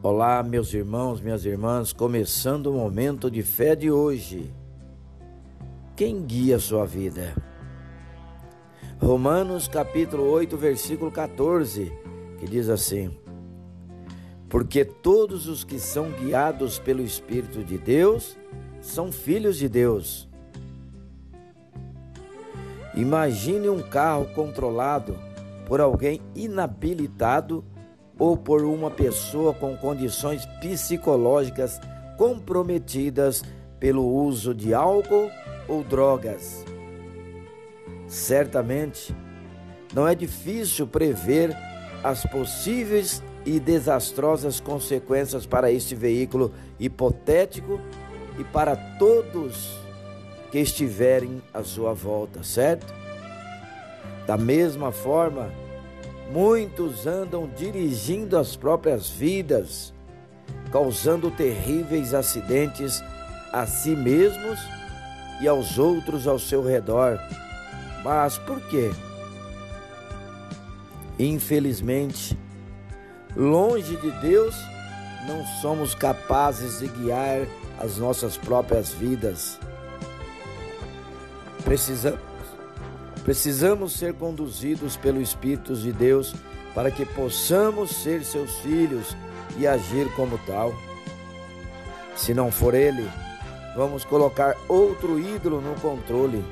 [0.00, 4.54] Olá, meus irmãos, minhas irmãs, começando o momento de fé de hoje.
[5.96, 7.34] Quem guia sua vida?
[9.02, 11.92] Romanos capítulo 8, versículo 14,
[12.38, 13.10] que diz assim:
[14.48, 18.38] Porque todos os que são guiados pelo Espírito de Deus
[18.80, 20.28] são filhos de Deus.
[22.94, 25.18] Imagine um carro controlado
[25.66, 27.64] por alguém inabilitado
[28.18, 31.80] ou por uma pessoa com condições psicológicas
[32.16, 33.44] comprometidas
[33.78, 35.30] pelo uso de álcool
[35.68, 36.64] ou drogas.
[38.08, 39.14] Certamente,
[39.94, 41.56] não é difícil prever
[42.02, 47.80] as possíveis e desastrosas consequências para este veículo hipotético
[48.38, 49.78] e para todos
[50.50, 52.92] que estiverem à sua volta, certo?
[54.26, 55.50] Da mesma forma,
[56.28, 59.94] Muitos andam dirigindo as próprias vidas,
[60.70, 63.02] causando terríveis acidentes
[63.50, 64.60] a si mesmos
[65.40, 67.18] e aos outros ao seu redor.
[68.04, 68.90] Mas por quê?
[71.18, 72.38] Infelizmente,
[73.34, 74.54] longe de Deus,
[75.26, 77.46] não somos capazes de guiar
[77.78, 79.58] as nossas próprias vidas.
[81.64, 82.27] Precisamos
[83.28, 86.34] Precisamos ser conduzidos pelo Espírito de Deus
[86.74, 89.14] para que possamos ser seus filhos
[89.58, 90.72] e agir como tal.
[92.16, 93.06] Se não for Ele,
[93.76, 96.42] vamos colocar outro ídolo no controle,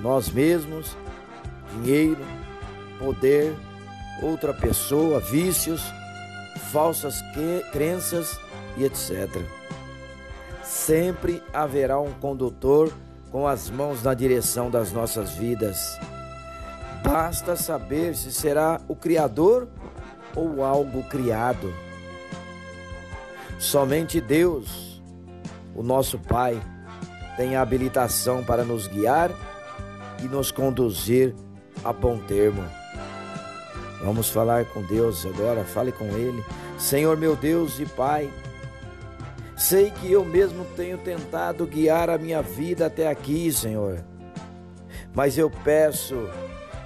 [0.00, 0.96] nós mesmos,
[1.72, 2.24] dinheiro,
[3.00, 3.52] poder,
[4.22, 5.82] outra pessoa, vícios,
[6.70, 7.16] falsas
[7.72, 8.38] crenças
[8.76, 9.28] e etc.
[10.62, 12.92] Sempre haverá um condutor
[13.32, 15.98] com as mãos na direção das nossas vidas.
[17.02, 19.66] Basta saber se será o Criador
[20.36, 21.74] ou algo criado.
[23.58, 25.02] Somente Deus,
[25.74, 26.60] o nosso Pai,
[27.36, 29.30] tem a habilitação para nos guiar
[30.22, 31.34] e nos conduzir
[31.82, 32.62] a bom termo.
[34.02, 36.44] Vamos falar com Deus agora, fale com Ele.
[36.78, 38.30] Senhor meu Deus e Pai,
[39.62, 44.04] Sei que eu mesmo tenho tentado guiar a minha vida até aqui, Senhor.
[45.14, 46.28] Mas eu peço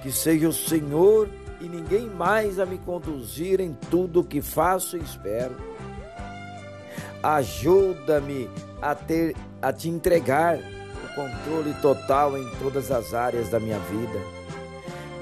[0.03, 1.27] que seja o Senhor
[1.59, 5.57] e ninguém mais a me conduzir em tudo o que faço e espero.
[7.23, 8.47] Ajuda-me
[8.79, 14.19] a ter a te entregar o controle total em todas as áreas da minha vida.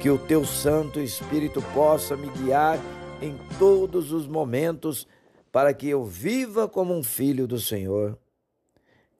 [0.01, 2.77] Que o teu Santo Espírito possa me guiar
[3.21, 5.07] em todos os momentos
[5.55, 8.19] para que eu viva como um filho do Senhor.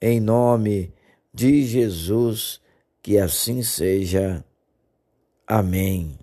[0.02, 0.94] Em nome
[1.34, 2.60] de Jesus,
[3.02, 4.44] que assim seja.
[5.48, 6.20] Amém.